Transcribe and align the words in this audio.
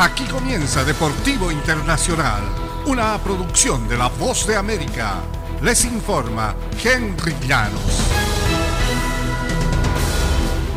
Aquí 0.00 0.24
comienza 0.24 0.82
Deportivo 0.82 1.52
Internacional, 1.52 2.40
una 2.86 3.18
producción 3.18 3.86
de 3.86 3.98
La 3.98 4.08
Voz 4.08 4.46
de 4.46 4.56
América. 4.56 5.16
Les 5.60 5.84
informa 5.84 6.54
Henry 6.82 7.36
Llanos. 7.46 8.00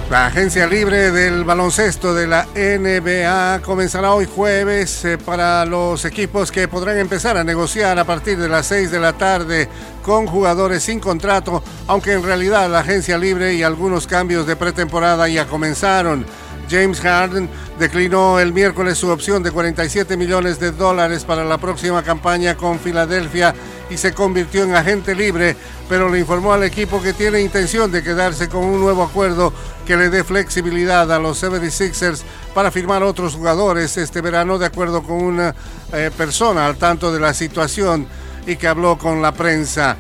La 0.09 0.25
agencia 0.25 0.67
libre 0.67 1.11
del 1.11 1.45
baloncesto 1.45 2.13
de 2.13 2.27
la 2.27 2.47
NBA 2.53 3.61
comenzará 3.61 4.13
hoy 4.13 4.25
jueves 4.25 5.05
eh, 5.05 5.17
para 5.17 5.63
los 5.65 6.03
equipos 6.03 6.51
que 6.51 6.67
podrán 6.67 6.97
empezar 6.97 7.37
a 7.37 7.45
negociar 7.45 7.97
a 7.97 8.03
partir 8.03 8.37
de 8.37 8.49
las 8.49 8.65
6 8.65 8.91
de 8.91 8.99
la 8.99 9.13
tarde 9.13 9.69
con 10.03 10.27
jugadores 10.27 10.83
sin 10.83 10.99
contrato, 10.99 11.63
aunque 11.87 12.11
en 12.11 12.23
realidad 12.23 12.69
la 12.69 12.79
agencia 12.79 13.17
libre 13.17 13.53
y 13.53 13.63
algunos 13.63 14.05
cambios 14.05 14.45
de 14.45 14.57
pretemporada 14.57 15.29
ya 15.29 15.47
comenzaron. 15.47 16.25
James 16.73 16.99
Harden 17.01 17.47
declinó 17.77 18.39
el 18.39 18.51
miércoles 18.51 18.97
su 18.97 19.07
opción 19.09 19.43
de 19.43 19.51
47 19.51 20.17
millones 20.17 20.59
de 20.59 20.71
dólares 20.71 21.23
para 21.23 21.45
la 21.45 21.59
próxima 21.59 22.01
campaña 22.01 22.57
con 22.57 22.79
Filadelfia 22.79 23.53
y 23.91 23.97
se 23.97 24.11
convirtió 24.11 24.63
en 24.63 24.73
agente 24.73 25.13
libre, 25.13 25.55
pero 25.87 26.09
le 26.09 26.17
informó 26.17 26.51
al 26.51 26.63
equipo 26.63 26.99
que 26.99 27.13
tiene 27.13 27.41
intención 27.41 27.91
de 27.91 28.01
quedarse 28.01 28.49
con 28.49 28.63
un 28.63 28.81
nuevo 28.81 29.03
acuerdo 29.03 29.53
que 29.85 29.95
le 29.95 30.09
dé 30.09 30.23
flexibilidad 30.23 31.11
a 31.11 31.19
los 31.19 31.43
76ers 31.43 32.23
para 32.55 32.71
firmar 32.71 33.03
otros 33.03 33.35
jugadores 33.35 33.95
este 33.97 34.21
verano 34.21 34.57
de 34.57 34.65
acuerdo 34.65 35.03
con 35.03 35.17
una 35.17 35.53
eh, 35.91 36.09
persona 36.17 36.65
al 36.65 36.77
tanto 36.77 37.13
de 37.13 37.19
la 37.19 37.35
situación 37.35 38.07
y 38.47 38.55
que 38.55 38.67
habló 38.67 38.97
con 38.97 39.21
la 39.21 39.31
prensa 39.31 39.95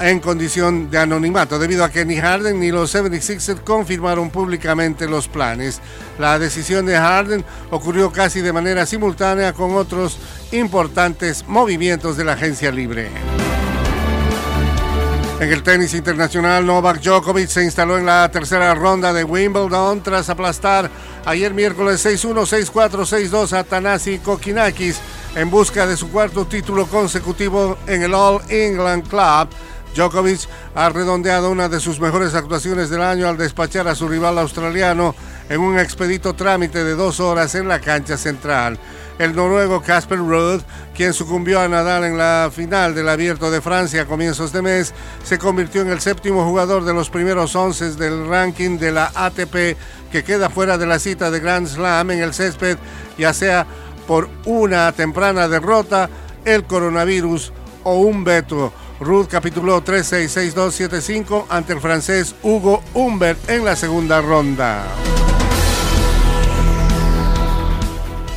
en 0.00 0.18
condición 0.20 0.90
de 0.90 0.98
anonimato, 0.98 1.58
debido 1.58 1.84
a 1.84 1.90
que 1.90 2.04
ni 2.04 2.16
Harden 2.16 2.58
ni 2.58 2.70
los 2.70 2.94
76ers 2.94 3.62
confirmaron 3.62 4.30
públicamente 4.30 5.06
los 5.06 5.28
planes. 5.28 5.80
La 6.18 6.38
decisión 6.38 6.86
de 6.86 6.96
Harden 6.96 7.44
ocurrió 7.70 8.10
casi 8.10 8.40
de 8.40 8.52
manera 8.52 8.86
simultánea 8.86 9.52
con 9.52 9.74
otros 9.74 10.18
importantes 10.52 11.44
movimientos 11.46 12.16
de 12.16 12.24
la 12.24 12.32
agencia 12.32 12.72
libre. 12.72 13.10
En 15.38 15.50
el 15.50 15.62
tenis 15.62 15.94
internacional, 15.94 16.66
Novak 16.66 17.00
Djokovic 17.00 17.48
se 17.48 17.64
instaló 17.64 17.96
en 17.96 18.04
la 18.04 18.30
tercera 18.30 18.74
ronda 18.74 19.12
de 19.14 19.24
Wimbledon 19.24 20.02
tras 20.02 20.28
aplastar 20.28 20.90
ayer 21.24 21.54
miércoles 21.54 22.04
6-1, 22.04 22.70
6-4, 22.70 23.30
6-2 23.30 23.52
a 23.54 23.64
Tanasi 23.64 24.18
Kokinakis 24.18 25.00
en 25.34 25.50
busca 25.50 25.86
de 25.86 25.96
su 25.96 26.10
cuarto 26.10 26.46
título 26.46 26.86
consecutivo 26.86 27.78
en 27.86 28.02
el 28.02 28.12
All 28.12 28.42
England 28.50 29.08
Club 29.08 29.48
Djokovic 29.94 30.48
ha 30.74 30.88
redondeado 30.88 31.50
una 31.50 31.68
de 31.68 31.80
sus 31.80 32.00
mejores 32.00 32.34
actuaciones 32.34 32.90
del 32.90 33.02
año 33.02 33.28
al 33.28 33.36
despachar 33.36 33.88
a 33.88 33.94
su 33.94 34.08
rival 34.08 34.38
australiano 34.38 35.14
en 35.48 35.60
un 35.60 35.78
expedito 35.78 36.34
trámite 36.34 36.84
de 36.84 36.94
dos 36.94 37.18
horas 37.20 37.54
en 37.54 37.68
la 37.68 37.80
cancha 37.80 38.16
central. 38.16 38.78
El 39.18 39.34
noruego 39.34 39.82
Casper 39.82 40.18
Ruud, 40.18 40.62
quien 40.94 41.12
sucumbió 41.12 41.60
a 41.60 41.68
Nadal 41.68 42.04
en 42.04 42.16
la 42.16 42.50
final 42.54 42.94
del 42.94 43.08
Abierto 43.08 43.50
de 43.50 43.60
Francia 43.60 44.02
a 44.02 44.06
comienzos 44.06 44.52
de 44.52 44.62
mes, 44.62 44.94
se 45.24 45.38
convirtió 45.38 45.82
en 45.82 45.90
el 45.90 46.00
séptimo 46.00 46.44
jugador 46.44 46.84
de 46.84 46.94
los 46.94 47.10
primeros 47.10 47.54
once 47.54 47.90
del 47.96 48.26
ranking 48.28 48.78
de 48.78 48.92
la 48.92 49.10
ATP 49.14 49.76
que 50.10 50.24
queda 50.24 50.48
fuera 50.48 50.78
de 50.78 50.86
la 50.86 50.98
cita 50.98 51.30
de 51.30 51.40
Grand 51.40 51.66
Slam 51.66 52.12
en 52.12 52.20
el 52.20 52.32
césped, 52.32 52.78
ya 53.18 53.34
sea 53.34 53.66
por 54.06 54.28
una 54.46 54.90
temprana 54.92 55.48
derrota, 55.48 56.08
el 56.44 56.64
coronavirus 56.64 57.52
o 57.84 57.98
un 57.98 58.24
veto. 58.24 58.72
Ruth 59.00 59.28
capituló 59.28 59.82
3-6-6-2-7-5 59.82 61.46
ante 61.48 61.72
el 61.72 61.80
francés 61.80 62.34
Hugo 62.42 62.82
Humbert 62.92 63.48
en 63.48 63.64
la 63.64 63.74
segunda 63.74 64.20
ronda. 64.20 64.84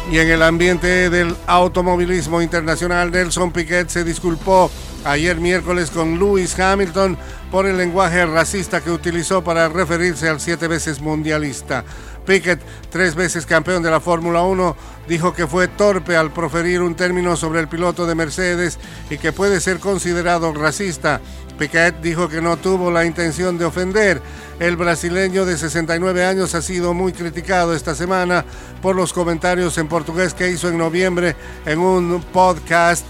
Y 0.10 0.20
en 0.20 0.30
el 0.30 0.42
ambiente 0.42 1.10
del 1.10 1.36
automovilismo 1.48 2.42
internacional, 2.42 3.12
Nelson 3.12 3.52
Piquet 3.52 3.90
se 3.90 4.04
disculpó 4.04 4.72
ayer 5.06 5.38
miércoles 5.38 5.92
con 5.92 6.18
Lewis 6.20 6.58
Hamilton 6.60 7.18
por 7.52 7.66
el 7.66 7.78
lenguaje 7.78 8.26
racista 8.26 8.82
que 8.82 8.92
utilizó 8.92 9.44
para 9.44 9.70
referirse 9.70 10.30
al 10.30 10.40
siete 10.40 10.68
veces 10.68 11.02
mundialista. 11.02 11.84
Piquet, 12.26 12.60
tres 12.90 13.16
veces 13.16 13.46
campeón 13.46 13.84
de 13.84 13.92
la 13.92 14.00
Fórmula 14.00 14.44
1, 14.44 14.76
dijo 15.08 15.34
que 15.34 15.46
fue 15.46 15.68
torpe 15.68 16.16
al 16.16 16.32
proferir 16.32 16.82
un 16.82 16.96
término 16.96 17.36
sobre 17.36 17.60
el 17.60 17.68
piloto 17.68 18.06
de 18.06 18.16
Mercedes 18.16 18.80
y 19.10 19.18
que 19.18 19.34
puede 19.34 19.60
ser 19.60 19.80
considerado 19.80 20.54
racista. 20.54 21.20
Piquet 21.58 22.02
dijo 22.02 22.30
que 22.30 22.42
no 22.42 22.58
tuvo 22.58 22.90
la 22.92 23.06
intención 23.06 23.58
de 23.58 23.66
ofender. 23.66 24.22
El 24.60 24.78
brasileño 24.78 25.46
de 25.46 25.58
69 25.58 26.26
años 26.26 26.56
ha 26.56 26.62
sido 26.62 26.94
muy 26.94 27.12
criticado 27.12 27.76
esta 27.76 27.94
semana 27.94 28.46
por 28.82 28.96
los 28.96 29.14
comentarios 29.14 29.78
en 29.78 29.88
portugués 29.88 30.34
que 30.34 30.50
hizo 30.50 30.70
en 30.70 30.78
noviembre 30.78 31.36
en 31.66 31.80
un 31.80 32.24
podcast. 32.32 33.06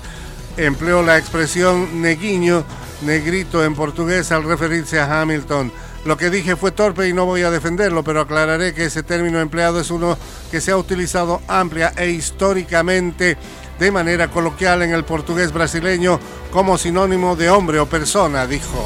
Empleó 0.57 1.01
la 1.01 1.17
expresión 1.17 2.01
neguiño, 2.01 2.63
negrito 3.01 3.63
en 3.63 3.73
portugués 3.73 4.31
al 4.31 4.43
referirse 4.43 4.99
a 4.99 5.21
Hamilton. 5.21 5.71
Lo 6.05 6.17
que 6.17 6.29
dije 6.29 6.55
fue 6.55 6.71
torpe 6.71 7.07
y 7.07 7.13
no 7.13 7.25
voy 7.25 7.43
a 7.43 7.51
defenderlo, 7.51 8.03
pero 8.03 8.21
aclararé 8.21 8.73
que 8.73 8.85
ese 8.85 9.03
término 9.03 9.39
empleado 9.39 9.79
es 9.79 9.89
uno 9.89 10.17
que 10.51 10.61
se 10.61 10.71
ha 10.71 10.77
utilizado 10.77 11.41
amplia 11.47 11.93
e 11.95 12.09
históricamente 12.09 13.37
de 13.79 13.91
manera 13.91 14.27
coloquial 14.27 14.81
en 14.83 14.91
el 14.91 15.05
portugués 15.05 15.51
brasileño 15.51 16.19
como 16.51 16.77
sinónimo 16.77 17.35
de 17.35 17.49
hombre 17.49 17.79
o 17.79 17.85
persona, 17.87 18.45
dijo. 18.45 18.83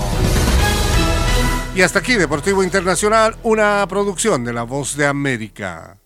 Y 1.75 1.81
hasta 1.81 1.99
aquí, 1.99 2.15
Deportivo 2.15 2.63
Internacional, 2.63 3.35
una 3.43 3.85
producción 3.87 4.43
de 4.43 4.53
La 4.53 4.63
Voz 4.63 4.95
de 4.95 5.05
América. 5.05 5.97